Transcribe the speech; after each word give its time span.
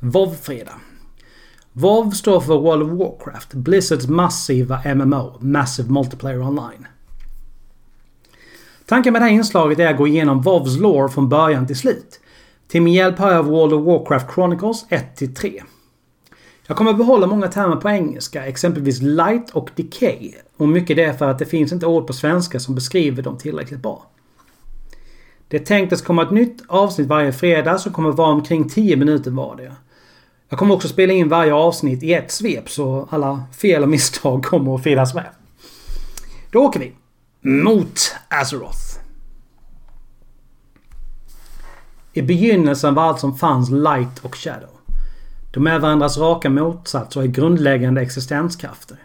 WoW-fredag. 0.00 0.74
WoW 1.72 2.10
står 2.10 2.40
för 2.40 2.58
World 2.58 2.82
of 2.82 2.98
Warcraft, 2.98 3.54
Blizzards 3.54 4.08
massiva 4.08 4.94
MMO, 4.94 5.38
Massive 5.40 5.90
Multiplayer 5.90 6.42
Online. 6.42 6.86
Tanken 8.86 9.12
med 9.12 9.22
det 9.22 9.26
här 9.26 9.32
inslaget 9.32 9.78
är 9.78 9.86
att 9.86 9.96
gå 9.96 10.06
igenom 10.06 10.42
WoWs 10.42 10.78
lore 10.78 11.08
från 11.08 11.28
början 11.28 11.66
till 11.66 11.76
slut. 11.76 12.20
Till 12.68 12.82
min 12.82 12.94
hjälp 12.94 13.18
har 13.18 13.32
jag 13.32 13.44
World 13.44 13.72
of 13.72 13.86
Warcraft 13.86 14.34
Chronicles 14.34 14.86
1-3. 14.88 15.62
Jag 16.66 16.76
kommer 16.76 16.92
behålla 16.92 17.26
många 17.26 17.48
termer 17.48 17.76
på 17.76 17.88
engelska, 17.88 18.46
exempelvis 18.46 19.00
light 19.00 19.50
och 19.50 19.70
decay. 19.74 20.32
Och 20.56 20.68
mycket 20.68 20.96
det 20.96 21.04
är 21.04 21.12
för 21.12 21.28
att 21.28 21.38
det 21.38 21.46
finns 21.46 21.72
inte 21.72 21.86
ord 21.86 22.06
på 22.06 22.12
svenska 22.12 22.60
som 22.60 22.74
beskriver 22.74 23.22
dem 23.22 23.38
tillräckligt 23.38 23.80
bra. 23.80 24.06
Det 25.48 25.58
tänktes 25.58 26.02
komma 26.02 26.22
ett 26.22 26.30
nytt 26.30 26.62
avsnitt 26.66 27.06
varje 27.06 27.32
fredag 27.32 27.78
som 27.78 27.92
kommer 27.92 28.10
vara 28.10 28.32
omkring 28.32 28.68
10 28.68 28.96
minuter 28.96 29.30
vardera. 29.30 29.76
Jag 30.48 30.58
kommer 30.58 30.74
också 30.74 30.88
spela 30.88 31.12
in 31.12 31.28
varje 31.28 31.54
avsnitt 31.54 32.02
i 32.02 32.14
ett 32.14 32.30
svep 32.30 32.70
så 32.70 33.08
alla 33.10 33.44
fel 33.52 33.82
och 33.82 33.88
misstag 33.88 34.44
kommer 34.44 34.74
att 34.74 34.82
filas 34.82 35.14
med. 35.14 35.30
Då 36.50 36.58
åker 36.58 36.80
vi. 36.80 36.92
Mot 37.40 38.14
Azeroth. 38.28 38.98
I 42.12 42.22
begynnelsen 42.22 42.94
var 42.94 43.02
allt 43.02 43.20
som 43.20 43.38
fanns 43.38 43.70
light 43.70 44.18
och 44.22 44.36
shadow. 44.36 44.70
De 45.52 45.66
är 45.66 45.78
varandras 45.78 46.18
raka 46.18 46.50
motsatser 46.50 47.20
och 47.20 47.26
är 47.26 47.30
grundläggande 47.30 48.00
existenskrafter. 48.00 48.96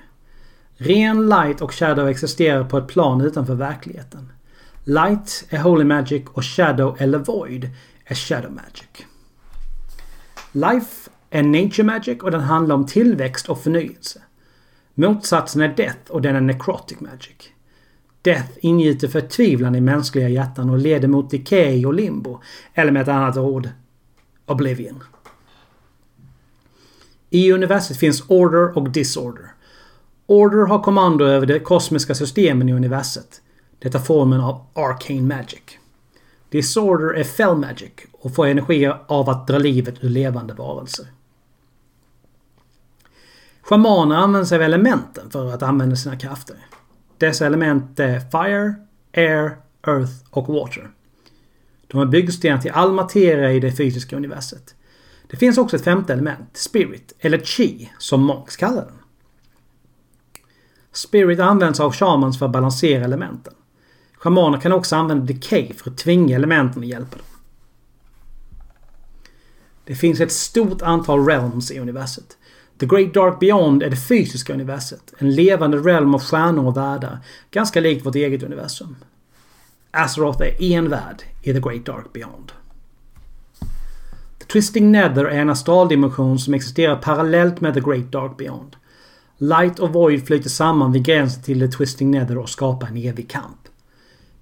Ren 0.76 1.30
light 1.30 1.62
och 1.62 1.74
shadow 1.74 2.08
existerar 2.08 2.64
på 2.64 2.78
ett 2.78 2.88
plan 2.88 3.22
utanför 3.22 3.56
verkligheten. 3.56 4.32
Light 4.84 5.46
är 5.50 5.58
Holy 5.58 5.84
Magic 5.84 6.24
och 6.34 6.46
Shadow 6.46 6.96
eller 7.00 7.18
Void 7.18 7.70
är 8.06 8.16
Shadow 8.16 8.52
Magic. 8.52 9.08
Life 10.52 11.10
är 11.34 11.44
Nature 11.44 11.84
Magic 11.84 12.22
och 12.22 12.32
den 12.32 12.42
handlar 12.42 12.76
om 12.76 12.86
tillväxt 12.86 13.50
och 13.50 13.64
förnyelse. 13.64 14.22
Motsatsen 14.94 15.62
är 15.62 15.68
Death 15.68 16.12
och 16.12 16.22
den 16.22 16.36
är 16.36 16.42
Necrotic 16.42 17.00
Magic. 17.00 17.36
Death 18.22 18.50
ingjuter 18.62 19.08
förtvivlan 19.08 19.76
i 19.76 19.82
mänskliga 19.82 20.30
hjärtan 20.30 20.70
och 20.70 20.78
leder 20.78 21.08
mot 21.08 21.32
decay 21.32 21.86
och 21.86 21.94
limbo. 21.94 22.42
Eller 22.74 22.92
med 22.92 23.02
ett 23.02 23.08
annat 23.08 23.38
ord, 23.38 23.70
Oblivion. 24.46 25.04
I 27.30 27.52
universet 27.52 27.98
finns 27.98 28.24
Order 28.28 28.78
och 28.78 28.90
Disorder. 28.90 29.54
Order 30.26 30.66
har 30.66 30.84
kommando 30.84 31.26
över 31.26 31.46
de 31.46 31.60
kosmiska 31.60 32.16
systemen 32.16 32.70
i 32.70 32.74
universet. 32.74 33.42
Det 33.80 33.90
tar 33.90 34.00
formen 34.00 34.42
av 34.42 34.66
Arcane 34.74 35.22
Magic. 35.22 35.64
Disorder 36.50 37.14
är 37.14 37.24
Fell 37.24 37.56
Magic 37.56 37.92
och 38.12 38.36
får 38.36 38.46
energi 38.48 38.92
av 39.08 39.30
att 39.30 39.48
dra 39.48 39.58
livet 39.58 40.04
ur 40.04 40.10
levande 40.10 40.54
varelser. 40.54 41.08
Schamaner 43.74 44.16
använder 44.16 44.46
sig 44.46 44.56
av 44.56 44.62
elementen 44.62 45.30
för 45.32 45.54
att 45.54 45.64
använda 45.64 45.96
sina 45.96 46.18
krafter. 46.18 46.58
Dessa 47.18 47.46
element 47.46 48.00
är 48.00 48.20
Fire, 48.20 48.76
Air, 49.14 49.58
Earth 49.88 50.14
och 50.30 50.48
Water. 50.48 50.90
De 51.88 52.02
är 52.02 52.06
byggstenar 52.06 52.58
till 52.58 52.72
all 52.72 52.94
materia 52.94 53.52
i 53.52 53.60
det 53.60 53.72
fysiska 53.72 54.16
universet. 54.16 54.76
Det 55.28 55.38
finns 55.38 55.58
också 55.58 55.76
ett 55.76 55.84
femte 55.84 56.14
element, 56.14 56.50
Spirit, 56.54 57.14
eller 57.20 57.38
Chi, 57.38 57.92
som 57.98 58.22
Monks 58.22 58.56
kallar 58.56 58.86
den. 58.86 59.00
Spirit 60.92 61.40
används 61.40 61.80
av 61.80 61.94
shamans 61.94 62.40
för 62.40 62.46
att 62.46 62.52
balansera 62.52 63.04
elementen. 63.04 63.54
Schamaner 64.18 64.60
kan 64.60 64.72
också 64.72 64.96
använda 64.96 65.26
Decay 65.26 65.74
för 65.74 65.92
att 65.92 65.98
tvinga 65.98 66.36
elementen 66.36 66.84
att 66.84 66.90
hjälpa 66.90 67.18
dem. 67.18 67.26
Det 69.86 69.96
finns 69.96 70.20
ett 70.20 70.32
stort 70.32 70.82
antal 70.82 71.26
realms 71.26 71.72
i 71.72 71.80
universet. 71.80 72.38
The 72.78 72.86
Great 72.86 73.14
Dark 73.14 73.40
Beyond 73.40 73.84
är 73.84 73.90
det 73.90 73.96
fysiska 73.96 74.54
universet. 74.54 75.14
En 75.18 75.36
levande 75.36 75.78
realm 75.78 76.16
av 76.16 76.22
stjärnor 76.22 76.68
och 76.68 76.78
världar. 76.78 77.20
Ganska 77.52 77.80
likt 77.80 78.06
vårt 78.06 78.16
eget 78.16 78.44
universum. 78.44 78.96
Azeroth 79.92 80.42
är 80.42 80.62
en 80.62 80.90
värld 80.90 81.24
i 81.42 81.54
The 81.54 81.60
Great 81.60 81.86
Dark 81.86 82.14
Beyond. 82.14 82.52
The 84.40 84.46
Twisting 84.46 84.92
Nether 84.92 85.26
är 85.26 85.40
en 85.40 85.50
astraldimension 85.50 86.40
som 86.40 86.54
existerar 86.54 86.96
parallellt 86.96 87.62
med 87.62 87.74
The 87.74 87.80
Great 87.80 88.12
Dark 88.12 88.38
Beyond. 88.38 88.76
Light 89.38 89.80
och 89.80 89.94
Void 89.94 90.28
flyter 90.28 90.50
samman 90.50 90.92
vid 90.92 91.06
gränsen 91.06 91.44
till 91.44 91.60
The 91.60 91.78
Twisting 91.78 92.12
Nether 92.12 92.38
och 92.38 92.50
skapar 92.50 92.88
en 92.88 92.98
evig 92.98 93.30
kamp. 93.30 93.68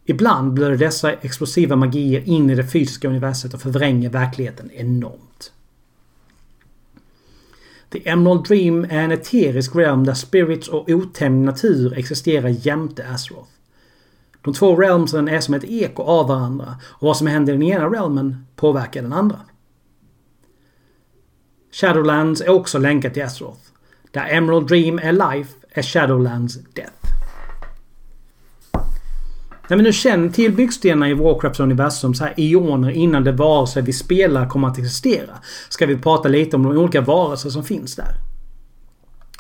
Ibland 0.06 0.54
blöder 0.54 0.78
dessa 0.78 1.14
explosiva 1.14 1.76
magier 1.76 2.30
in 2.30 2.50
i 2.50 2.56
det 2.56 2.68
fysiska 2.68 3.08
universet 3.08 3.54
och 3.54 3.62
förvränger 3.62 4.10
verkligheten 4.10 4.72
enormt. 4.72 5.52
The 7.92 8.10
Emerald 8.10 8.48
Dream 8.48 8.84
är 8.84 9.04
en 9.04 9.12
eterisk 9.12 9.76
realm 9.76 10.06
där 10.06 10.14
spirits 10.14 10.68
och 10.68 10.90
otämjd 10.90 11.46
natur 11.46 11.98
existerar 11.98 12.50
jämte 12.50 13.08
Azeroth. 13.08 13.50
De 14.42 14.54
två 14.54 14.76
realmsen 14.76 15.28
är 15.28 15.40
som 15.40 15.54
ett 15.54 15.64
eko 15.64 16.04
av 16.04 16.28
varandra 16.28 16.76
och 16.84 17.08
vad 17.08 17.18
som 17.18 17.28
händer 17.28 17.54
i 17.54 17.58
den 17.58 17.68
ena 17.68 17.90
realmen 17.90 18.46
påverkar 18.56 19.02
den 19.02 19.14
andra. 19.14 19.40
Shadowlands 21.72 22.42
är 22.42 22.50
också 22.50 22.80
länkat 22.80 23.14
till 23.14 23.24
Azeroth. 23.24 23.62
Där 24.12 24.30
Emerald 24.30 24.68
Dream 24.68 25.00
är 25.00 25.12
life 25.12 25.54
är 25.70 25.82
Shadowlands 25.82 26.60
death. 26.74 27.01
När 29.72 29.78
vi 29.78 29.84
nu 29.84 29.94
känner 29.94 30.30
till 30.30 30.56
byggstenarna 30.56 31.10
i 31.10 31.14
Warcrafts 31.14 31.60
universum 31.60 32.14
så 32.14 32.24
här 32.24 32.34
eoner 32.38 32.90
innan 32.90 33.24
det 33.24 33.32
varelser 33.32 33.82
vi 33.82 33.94
spelar 33.94 34.50
kommer 34.50 34.68
att 34.68 34.78
existera. 34.78 35.38
Ska 35.70 35.86
vi 35.86 35.98
prata 35.98 36.30
lite 36.30 36.56
om 36.56 36.64
de 36.64 36.78
olika 36.78 37.02
varelser 37.02 37.50
som 37.50 37.64
finns 37.64 37.96
där. 37.96 38.14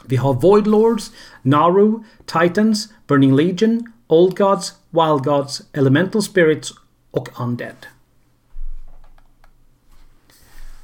Vi 0.06 0.16
har 0.16 0.34
Void 0.34 0.68
Lords, 0.68 1.12
Naru, 1.42 2.03
Titans, 2.25 2.90
Burning 3.08 3.36
Legion, 3.36 3.94
Old 4.08 4.38
Gods, 4.38 4.74
Wild 4.90 5.24
Gods, 5.24 5.62
Elemental 5.74 6.22
Spirits 6.22 6.74
och 7.12 7.42
Undead. 7.42 7.86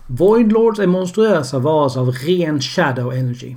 Void 0.08 0.52
Lords 0.52 0.79
är 0.79 0.88
monstruösa 0.88 1.59
varelser 1.59 2.00
av 2.00 2.12
ren 2.12 2.62
Shadow 2.62 3.14
Energy. 3.14 3.56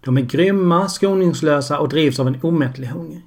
De 0.00 0.18
är 0.18 0.22
grymma, 0.22 0.88
skoningslösa 0.88 1.78
och 1.78 1.88
drivs 1.88 2.20
av 2.20 2.28
en 2.28 2.38
omättlig 2.42 2.88
hunger. 2.88 3.22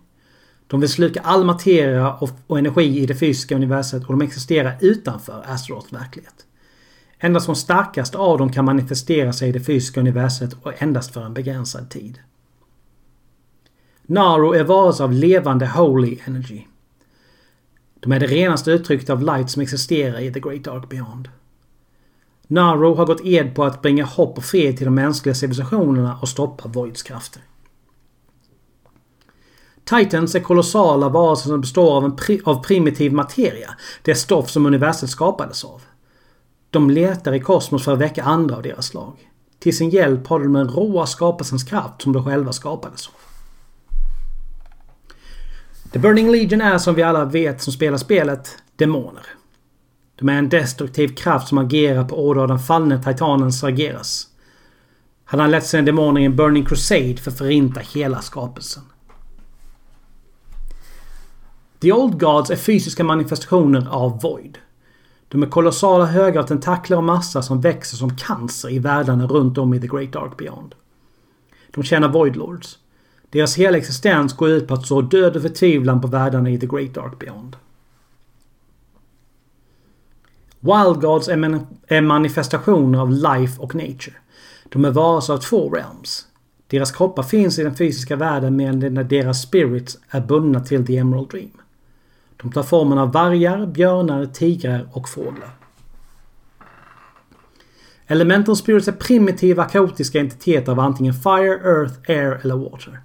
De 0.67 0.79
vill 0.79 0.89
sluka 0.89 1.21
all 1.21 1.45
materia 1.45 2.13
och, 2.13 2.29
och 2.47 2.59
energi 2.59 2.99
i 2.99 3.05
det 3.05 3.15
fysiska 3.15 3.55
universet 3.55 4.03
och 4.03 4.17
de 4.17 4.21
existerar 4.21 4.77
utanför 4.81 5.43
Azeroths 5.47 5.93
verklighet. 5.93 6.45
Endast 7.19 7.45
de 7.45 7.55
starkaste 7.55 8.17
av 8.17 8.37
dem 8.37 8.51
kan 8.51 8.65
manifestera 8.65 9.33
sig 9.33 9.49
i 9.49 9.51
det 9.51 9.59
fysiska 9.59 9.99
universet 9.99 10.53
och 10.63 10.81
endast 10.81 11.13
för 11.13 11.25
en 11.25 11.33
begränsad 11.33 11.89
tid. 11.89 12.19
Naro 14.01 14.53
är 14.53 14.63
varelser 14.63 15.03
av 15.03 15.13
levande 15.13 15.67
Holy 15.67 16.19
Energy. 16.25 16.61
De 17.99 18.11
är 18.11 18.19
det 18.19 18.27
renaste 18.27 18.71
uttrycket 18.71 19.09
av 19.09 19.21
light 19.21 19.49
som 19.49 19.61
existerar 19.61 20.19
i 20.19 20.33
The 20.33 20.39
Great 20.39 20.63
Dark 20.63 20.89
Beyond. 20.89 21.29
Naro 22.47 22.95
har 22.95 23.05
gått 23.05 23.25
ed 23.25 23.55
på 23.55 23.63
att 23.63 23.81
bringa 23.81 24.05
hopp 24.05 24.37
och 24.37 24.43
fred 24.43 24.77
till 24.77 24.85
de 24.85 24.95
mänskliga 24.95 25.35
civilisationerna 25.35 26.17
och 26.21 26.29
stoppa 26.29 26.69
Voids 26.69 27.03
krafter. 27.03 27.41
Titans 29.89 30.35
är 30.35 30.39
kolossala 30.39 31.09
varelser 31.09 31.49
som 31.49 31.61
består 31.61 31.97
av, 31.97 32.05
en 32.05 32.15
pri 32.15 32.41
av 32.43 32.63
primitiv 32.63 33.13
materia. 33.13 33.69
Det 34.01 34.15
stoff 34.15 34.49
som 34.49 34.65
universum 34.65 35.09
skapades 35.09 35.63
av. 35.63 35.81
De 36.69 36.89
letar 36.89 37.33
i 37.33 37.39
kosmos 37.39 37.83
för 37.83 37.93
att 37.93 37.99
väcka 37.99 38.23
andra 38.23 38.55
av 38.55 38.61
deras 38.61 38.85
slag. 38.85 39.13
Till 39.59 39.77
sin 39.77 39.89
hjälp 39.89 40.27
har 40.27 40.39
de 40.39 40.53
den 40.53 40.69
råa 40.69 41.05
skapelsens 41.05 41.63
kraft 41.63 42.01
som 42.01 42.13
de 42.13 42.25
själva 42.25 42.53
skapades 42.53 43.07
av. 43.07 43.13
The 45.91 45.99
Burning 45.99 46.31
Legion 46.31 46.61
är 46.61 46.77
som 46.77 46.95
vi 46.95 47.03
alla 47.03 47.25
vet 47.25 47.61
som 47.61 47.73
spelar 47.73 47.97
spelet 47.97 48.57
demoner. 48.75 49.23
De 50.15 50.29
är 50.29 50.33
en 50.33 50.49
destruktiv 50.49 51.15
kraft 51.15 51.47
som 51.47 51.57
agerar 51.57 52.03
på 52.03 52.27
order 52.27 52.41
av 52.41 52.47
den 52.47 52.59
fallne 52.59 53.03
titanen 53.03 53.51
Sargeras. 53.51 54.27
Han 55.25 55.39
har 55.39 55.47
lett 55.47 55.65
sina 55.65 55.83
demoner 55.83 56.21
i 56.21 56.25
en 56.25 56.35
Burning 56.35 56.65
Crusade 56.65 57.17
för 57.17 57.31
att 57.31 57.37
förinta 57.37 57.79
hela 57.79 58.21
skapelsen. 58.21 58.83
The 61.79 61.91
Old 61.91 62.19
Gods 62.19 62.49
är 62.49 62.55
fysiska 62.55 63.03
manifestationer 63.03 63.87
av 63.89 64.21
Void. 64.21 64.57
De 65.27 65.43
är 65.43 65.47
kolossala 65.47 66.05
högar 66.05 66.41
av 66.41 66.45
tentakler 66.45 66.97
och 66.97 67.03
massa 67.03 67.41
som 67.41 67.61
växer 67.61 67.97
som 67.97 68.15
cancer 68.15 68.69
i 68.69 68.79
världarna 68.79 69.27
runt 69.27 69.57
om 69.57 69.73
i 69.73 69.81
The 69.81 69.87
Great 69.87 70.11
Dark 70.11 70.37
Beyond. 70.37 70.75
De 71.71 71.83
tjänar 71.83 72.09
Void 72.09 72.35
Lords. 72.35 72.79
Deras 73.29 73.55
hela 73.55 73.77
existens 73.77 74.33
går 74.33 74.49
ut 74.49 74.67
på 74.67 74.73
att 74.73 74.87
så 74.87 75.01
död 75.01 75.35
och 75.35 75.41
förtvivlan 75.41 76.01
på 76.01 76.07
världarna 76.07 76.49
i 76.49 76.59
The 76.59 76.67
Great 76.67 76.93
Dark 76.93 77.19
Beyond. 77.19 77.55
Wild 80.59 81.01
Gods 81.01 81.27
är, 81.27 81.35
man 81.35 81.67
är 81.87 82.01
manifestationer 82.01 82.99
av 82.99 83.11
life 83.11 83.61
och 83.61 83.75
nature. 83.75 84.15
De 84.69 84.85
är 84.85 84.91
varelser 84.91 85.33
av 85.33 85.37
två 85.37 85.69
realms. 85.69 86.27
Deras 86.67 86.91
kroppar 86.91 87.23
finns 87.23 87.59
i 87.59 87.63
den 87.63 87.75
fysiska 87.75 88.15
världen 88.15 88.55
medan 88.55 89.07
deras 89.07 89.41
spirits 89.41 89.97
är 90.09 90.21
bundna 90.21 90.59
till 90.59 90.85
The 90.85 90.97
Emerald 90.97 91.29
Dream. 91.29 91.51
De 92.41 92.51
tar 92.51 92.63
formen 92.63 92.97
av 92.97 93.11
vargar, 93.11 93.65
björnar, 93.65 94.25
tigrar 94.25 94.89
och 94.93 95.09
fåglar. 95.09 95.49
Elementen 98.07 98.55
spirits 98.55 98.87
är 98.87 98.91
primitiva 98.91 99.65
kaotiska 99.65 100.19
entiteter 100.19 100.71
av 100.71 100.79
antingen 100.79 101.13
Fire, 101.13 101.59
Earth, 101.63 101.93
Air 102.07 102.39
eller 102.43 102.55
Water. 102.55 102.99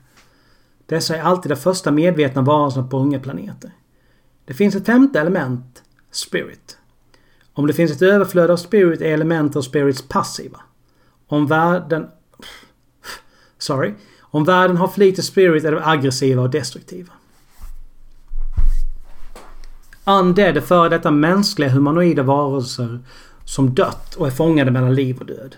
Dessa 0.86 1.16
är 1.16 1.22
alltid 1.22 1.50
de 1.50 1.56
första 1.56 1.90
medvetna 1.90 2.42
varelserna 2.42 2.86
på 2.86 2.98
unga 2.98 3.20
planeter. 3.20 3.70
Det 4.44 4.54
finns 4.54 4.74
ett 4.74 4.86
femte 4.86 5.20
element, 5.20 5.82
Spirit. 6.10 6.78
Om 7.52 7.66
det 7.66 7.72
finns 7.72 7.92
ett 7.92 8.02
överflöd 8.02 8.50
av 8.50 8.56
Spirit 8.56 9.00
är 9.00 9.12
Elemental 9.12 9.62
Spirits 9.62 10.08
passiva. 10.08 10.60
Om 11.26 11.46
världen... 11.46 12.08
Sorry. 13.58 13.94
Om 14.20 14.44
världen 14.44 14.76
har 14.76 14.88
för 14.88 15.00
lite 15.00 15.22
Spirit 15.22 15.64
är 15.64 15.72
de 15.72 15.80
aggressiva 15.84 16.42
och 16.42 16.50
destruktiva. 16.50 17.12
Undead 20.04 20.56
är 20.56 20.60
före 20.60 20.88
detta 20.88 21.10
mänskliga 21.10 21.70
humanoida 21.70 22.22
varelser 22.22 22.98
som 23.44 23.74
dött 23.74 24.14
och 24.14 24.26
är 24.26 24.30
fångade 24.30 24.70
mellan 24.70 24.94
liv 24.94 25.18
och 25.18 25.26
död. 25.26 25.56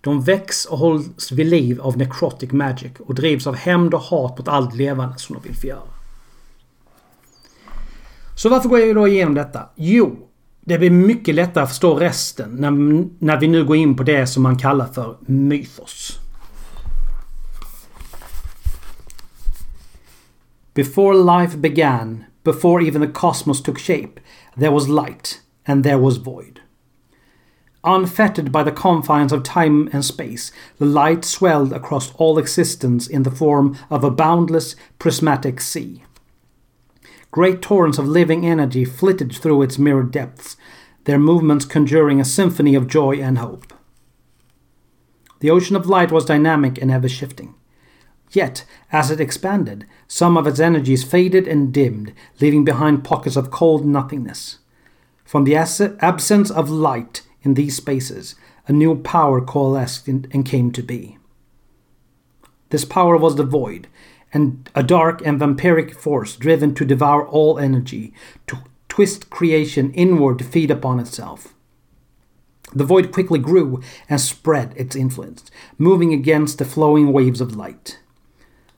De 0.00 0.22
väcks 0.22 0.64
och 0.64 0.78
hålls 0.78 1.32
vid 1.32 1.46
liv 1.46 1.80
av 1.80 1.96
necrotic 1.96 2.52
magic 2.52 2.92
och 2.98 3.14
drivs 3.14 3.46
av 3.46 3.54
hämnd 3.54 3.94
och 3.94 4.00
hat 4.00 4.38
mot 4.38 4.48
allt 4.48 4.74
levande 4.74 5.18
som 5.18 5.34
de 5.34 5.48
vill 5.48 5.56
förgöra. 5.56 5.80
Så 8.36 8.48
varför 8.48 8.68
går 8.68 8.78
jag 8.80 8.96
då 8.96 9.08
igenom 9.08 9.34
detta? 9.34 9.68
Jo, 9.74 10.28
det 10.60 10.78
blir 10.78 10.90
mycket 10.90 11.34
lättare 11.34 11.64
att 11.64 11.70
förstå 11.70 11.94
resten 11.94 12.50
när, 12.50 12.70
när 13.24 13.40
vi 13.40 13.48
nu 13.48 13.64
går 13.64 13.76
in 13.76 13.96
på 13.96 14.02
det 14.02 14.26
som 14.26 14.42
man 14.42 14.58
kallar 14.58 14.86
för 14.86 15.16
mythos. 15.20 16.18
Before 20.74 21.40
life 21.40 21.58
began, 21.58 22.24
before 22.44 22.80
even 22.80 23.00
the 23.00 23.08
cosmos 23.08 23.60
took 23.60 23.78
shape, 23.78 24.20
there 24.56 24.70
was 24.70 24.88
light 24.88 25.40
and 25.66 25.82
there 25.82 25.98
was 25.98 26.18
void. 26.18 26.60
Unfettered 27.82 28.50
by 28.50 28.62
the 28.62 28.72
confines 28.72 29.32
of 29.32 29.42
time 29.42 29.90
and 29.92 30.04
space, 30.04 30.52
the 30.78 30.86
light 30.86 31.24
swelled 31.24 31.72
across 31.72 32.14
all 32.14 32.38
existence 32.38 33.06
in 33.06 33.24
the 33.24 33.30
form 33.30 33.76
of 33.90 34.04
a 34.04 34.10
boundless, 34.10 34.74
prismatic 34.98 35.60
sea. 35.60 36.02
Great 37.30 37.60
torrents 37.60 37.98
of 37.98 38.06
living 38.06 38.46
energy 38.46 38.84
flitted 38.84 39.34
through 39.34 39.60
its 39.60 39.78
mirrored 39.78 40.10
depths, 40.10 40.56
their 41.04 41.18
movements 41.18 41.66
conjuring 41.66 42.20
a 42.20 42.24
symphony 42.24 42.74
of 42.74 42.86
joy 42.86 43.16
and 43.16 43.38
hope. 43.38 43.74
The 45.40 45.50
ocean 45.50 45.76
of 45.76 45.86
light 45.86 46.10
was 46.10 46.24
dynamic 46.24 46.80
and 46.80 46.90
ever 46.90 47.08
shifting. 47.08 47.54
Yet, 48.34 48.64
as 48.90 49.12
it 49.12 49.20
expanded, 49.20 49.86
some 50.08 50.36
of 50.36 50.46
its 50.46 50.58
energies 50.58 51.04
faded 51.04 51.46
and 51.46 51.72
dimmed, 51.72 52.12
leaving 52.40 52.64
behind 52.64 53.04
pockets 53.04 53.36
of 53.36 53.52
cold 53.52 53.86
nothingness. 53.86 54.58
From 55.24 55.44
the 55.44 55.54
absence 55.54 56.50
of 56.50 56.68
light 56.68 57.22
in 57.42 57.54
these 57.54 57.76
spaces, 57.76 58.34
a 58.66 58.72
new 58.72 58.96
power 58.96 59.40
coalesced 59.40 60.08
and 60.08 60.44
came 60.44 60.72
to 60.72 60.82
be. 60.82 61.18
This 62.70 62.84
power 62.84 63.16
was 63.16 63.36
the 63.36 63.44
void, 63.44 63.86
and 64.32 64.68
a 64.74 64.82
dark 64.82 65.24
and 65.24 65.38
vampiric 65.38 65.94
force 65.94 66.34
driven 66.34 66.74
to 66.74 66.84
devour 66.84 67.24
all 67.28 67.58
energy, 67.60 68.12
to 68.48 68.58
twist 68.88 69.30
creation 69.30 69.92
inward 69.92 70.38
to 70.38 70.44
feed 70.44 70.72
upon 70.72 70.98
itself. 70.98 71.54
The 72.74 72.84
void 72.84 73.12
quickly 73.12 73.38
grew 73.38 73.80
and 74.08 74.20
spread 74.20 74.72
its 74.76 74.96
influence, 74.96 75.44
moving 75.78 76.12
against 76.12 76.58
the 76.58 76.64
flowing 76.64 77.12
waves 77.12 77.40
of 77.40 77.54
light. 77.54 78.00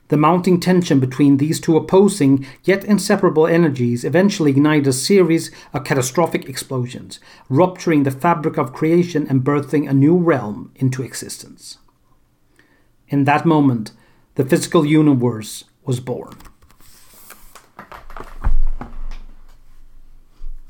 The 0.09 0.17
mounting 0.17 0.61
tension 0.61 1.01
between 1.01 1.37
these 1.37 1.59
two 1.59 1.77
opposing 1.77 2.47
yet 2.63 2.85
inseparable 2.85 3.47
energies 3.47 4.05
eventually 4.05 4.53
ignited 4.53 4.87
a 4.87 4.93
series 4.93 5.51
of 5.73 5.85
catastrophic 5.85 6.49
explosions, 6.49 7.19
rupturing 7.49 8.05
the 8.05 8.13
fabric 8.13 8.57
of 8.57 8.73
creation 8.73 9.27
and 9.29 9.43
birthing 9.43 9.89
a 9.89 9.93
new 9.93 10.17
realm 10.17 10.71
into 10.77 11.03
existence. 11.03 11.79
In 13.09 13.25
that 13.25 13.45
moment, 13.45 13.93
the 14.37 14.45
physical 14.45 14.87
universe 14.87 15.65
was 15.85 16.01
born. 16.01 16.37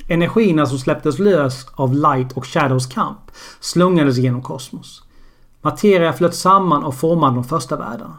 Energierna 0.08 0.66
som 0.66 0.78
släpptes 0.78 1.18
lös 1.18 1.66
av 1.74 1.94
Light 1.94 2.32
och 2.32 2.46
Shadows 2.46 2.86
kamp 2.86 3.30
slungades 3.60 4.18
genom 4.18 4.42
kosmos. 4.42 5.02
Materia 5.62 6.12
flöt 6.12 6.34
samman 6.34 6.84
och 6.84 6.94
formade 6.94 7.34
de 7.34 7.44
första 7.44 7.76
världarna. 7.76 8.18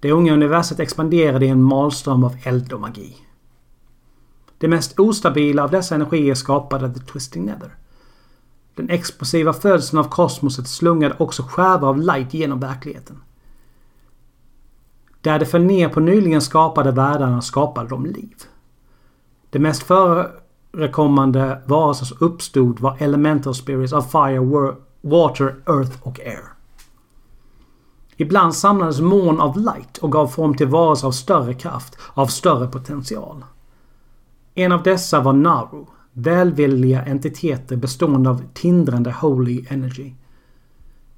Det 0.00 0.12
unga 0.12 0.32
universet 0.32 0.80
expanderade 0.80 1.46
i 1.46 1.48
en 1.48 1.62
malström 1.62 2.24
av 2.24 2.36
eld 2.42 2.72
och 2.72 2.80
magi. 2.80 3.16
Det 4.58 4.68
mest 4.68 4.98
ostabila 4.98 5.64
av 5.64 5.70
dessa 5.70 5.94
energier 5.94 6.34
skapade 6.34 6.94
The 6.94 7.00
Twisting 7.00 7.44
Nether. 7.44 7.74
Den 8.74 8.90
explosiva 8.90 9.52
födseln 9.52 9.98
av 9.98 10.08
kosmoset 10.08 10.68
slungade 10.68 11.14
också 11.18 11.42
skärvor 11.42 11.88
av 11.88 11.98
light 11.98 12.34
genom 12.34 12.60
verkligheten. 12.60 13.22
Där 15.20 15.38
det 15.38 15.46
föll 15.46 15.64
ner 15.64 15.88
på 15.88 16.00
nyligen 16.00 16.40
skapade 16.40 16.90
världarna 16.90 17.42
skapade 17.42 17.88
de 17.88 18.06
liv. 18.06 18.36
Det 19.50 19.58
mest 19.58 19.82
förekommande 19.82 21.62
varelser 21.66 22.06
som 22.06 22.16
uppstod 22.20 22.80
var 22.80 22.96
elemental 22.98 23.54
spirits 23.54 23.92
of 23.92 24.10
fire, 24.12 24.74
water, 25.00 25.56
earth 25.66 25.96
och 26.02 26.20
air. 26.20 26.57
Ibland 28.20 28.54
samlades 28.54 29.00
moln 29.00 29.40
av 29.40 29.56
light 29.56 29.98
och 29.98 30.12
gav 30.12 30.26
form 30.26 30.56
till 30.56 30.66
varelser 30.66 31.06
av 31.06 31.12
större 31.12 31.54
kraft, 31.54 31.96
av 32.14 32.26
större 32.26 32.68
potential. 32.68 33.44
En 34.54 34.72
av 34.72 34.82
dessa 34.82 35.20
var 35.20 35.32
Naru, 35.32 35.84
välvilliga 36.12 37.04
entiteter 37.04 37.76
bestående 37.76 38.30
av 38.30 38.42
tindrande 38.54 39.12
Holy 39.12 39.64
Energy. 39.68 40.12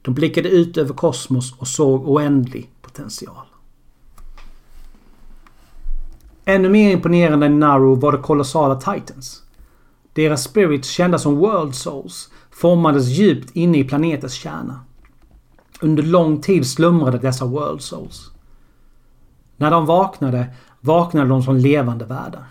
De 0.02 0.14
blickade 0.14 0.48
ut 0.48 0.76
över 0.76 0.94
kosmos 0.94 1.54
och 1.58 1.68
såg 1.68 2.08
oändlig 2.08 2.70
potential. 2.82 3.46
Ännu 6.44 6.68
mer 6.68 6.92
imponerande 6.92 7.46
än 7.46 7.60
Naru 7.60 7.96
var 7.96 8.12
de 8.12 8.22
kolossala 8.22 8.74
Titans. 8.80 9.42
Deras 10.12 10.42
spirits, 10.42 10.88
kända 10.88 11.18
som 11.18 11.36
World 11.36 11.74
Souls, 11.74 12.30
formades 12.50 13.08
djupt 13.08 13.56
inne 13.56 13.78
i 13.78 13.84
planetens 13.84 14.32
kärna. 14.32 14.80
Under 15.80 16.02
lång 16.02 16.40
tid 16.40 16.66
slumrade 16.66 17.18
dessa 17.18 17.44
World 17.44 17.82
Souls. 17.82 18.30
När 19.56 19.70
de 19.70 19.86
vaknade, 19.86 20.46
vaknade 20.80 21.28
de 21.28 21.42
som 21.42 21.56
levande 21.56 22.04
världar. 22.04 22.44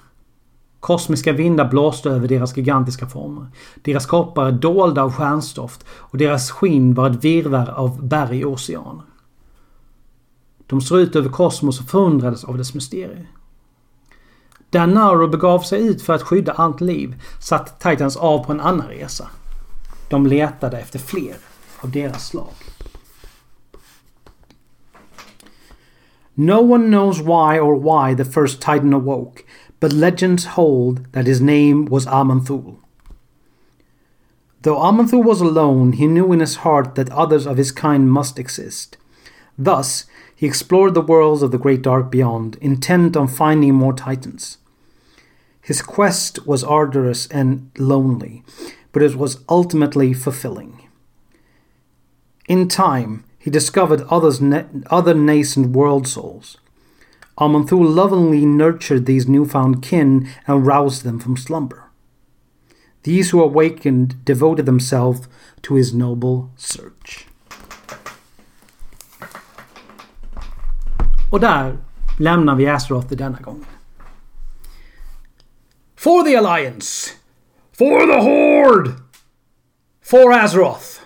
Kosmiska 0.79 1.33
vindar 1.33 1.69
blåste 1.69 2.09
över 2.09 2.27
deras 2.27 2.57
gigantiska 2.57 3.07
former. 3.07 3.47
Deras 3.75 4.05
kroppar 4.05 4.45
är 4.45 4.51
dolda 4.51 5.03
av 5.03 5.11
stjärnstoft 5.13 5.85
och 5.89 6.17
deras 6.17 6.51
skinn 6.51 6.93
var 6.93 7.09
ett 7.09 7.23
virrvarr 7.23 7.69
av 7.69 8.07
berg 8.07 8.45
och 8.45 8.51
oceaner. 8.51 9.03
De 10.67 10.81
såg 10.81 10.99
ut 10.99 11.15
över 11.15 11.29
kosmos 11.29 11.79
och 11.79 11.89
förundrades 11.89 12.43
av 12.43 12.57
dess 12.57 12.73
mysterier. 12.73 13.27
Där 14.69 14.87
Nauro 14.87 15.27
begav 15.27 15.59
sig 15.59 15.87
ut 15.87 16.01
för 16.01 16.13
att 16.13 16.21
skydda 16.21 16.51
allt 16.51 16.81
liv 16.81 17.21
satt 17.41 17.79
Titans 17.79 18.17
av 18.17 18.43
på 18.43 18.51
en 18.51 18.61
annan 18.61 18.87
resa. 18.87 19.27
De 20.09 20.27
letade 20.27 20.79
efter 20.79 20.99
fler 20.99 21.35
av 21.79 21.91
deras 21.91 22.27
slag. 22.27 22.53
No 26.41 26.61
one 26.61 26.89
knows 26.89 27.21
why 27.21 27.59
or 27.59 27.75
why 27.75 28.13
the 28.13 28.23
first 28.23 28.61
Titan 28.61 28.93
awoke, 28.93 29.43
but 29.81 29.91
legends 29.91 30.45
hold 30.55 31.05
that 31.11 31.27
his 31.27 31.41
name 31.41 31.83
was 31.83 32.05
Amanthul. 32.05 32.77
Though 34.61 34.77
Amanthul 34.77 35.21
was 35.21 35.41
alone, 35.41 35.91
he 35.91 36.07
knew 36.07 36.31
in 36.31 36.39
his 36.39 36.63
heart 36.63 36.95
that 36.95 37.11
others 37.11 37.45
of 37.45 37.57
his 37.57 37.73
kind 37.73 38.09
must 38.09 38.39
exist. 38.39 38.95
Thus, 39.57 40.05
he 40.33 40.45
explored 40.45 40.93
the 40.93 41.01
worlds 41.01 41.41
of 41.41 41.51
the 41.51 41.57
great 41.57 41.81
dark 41.81 42.09
beyond, 42.09 42.55
intent 42.61 43.17
on 43.17 43.27
finding 43.27 43.73
more 43.73 43.91
Titans. 43.91 44.59
His 45.59 45.81
quest 45.81 46.47
was 46.47 46.63
arduous 46.63 47.27
and 47.27 47.69
lonely, 47.77 48.43
but 48.93 49.03
it 49.03 49.17
was 49.17 49.43
ultimately 49.49 50.13
fulfilling. 50.13 50.87
In 52.47 52.69
time, 52.69 53.25
he 53.39 53.49
discovered 53.49 54.01
others 54.09 54.41
other 54.87 55.13
nascent 55.13 55.67
world 55.67 56.07
souls. 56.07 56.57
Amanthul 57.37 57.95
lovingly 57.95 58.45
nurtured 58.45 59.05
these 59.05 59.27
newfound 59.27 59.81
kin 59.81 60.27
and 60.45 60.67
roused 60.67 61.03
them 61.03 61.19
from 61.19 61.37
slumber. 61.37 61.85
These 63.03 63.29
who 63.29 63.41
awakened 63.41 64.25
devoted 64.25 64.65
themselves 64.65 65.27
to 65.61 65.75
his 65.75 65.93
noble 65.93 66.49
search. 66.57 67.25
Och 71.31 71.39
där 71.39 71.77
lämnar 72.17 72.55
vi 72.55 72.67
Azeroth 72.67 73.15
denna 73.15 73.39
gång. 73.41 73.65
For 75.95 76.23
the 76.23 76.35
Alliance! 76.35 77.11
For 77.71 78.05
the 78.05 78.21
Horde! 78.21 78.93
For 80.01 80.33
Azeroth! 80.33 80.98